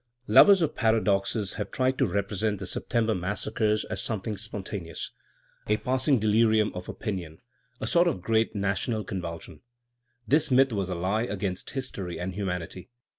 Lovers 0.25 0.63
of 0.63 0.73
paradoxes 0.73 1.53
have 1.61 1.69
tried 1.69 1.99
to 1.99 2.07
represent 2.07 2.57
the 2.57 2.65
September 2.65 3.13
massacres 3.13 3.85
as 3.85 4.01
something 4.01 4.35
spontaneous, 4.35 5.11
a 5.67 5.77
passing 5.77 6.17
delirium 6.17 6.71
of 6.73 6.89
opinion, 6.89 7.37
a 7.79 7.85
sort 7.85 8.07
of 8.07 8.19
great 8.23 8.55
national 8.55 9.03
convulsion. 9.03 9.61
This 10.27 10.49
myth 10.49 10.73
was 10.73 10.89
a 10.89 10.95
lie 10.95 11.21
against 11.25 11.69
history 11.69 12.19
and 12.19 12.33
humanity. 12.33 12.89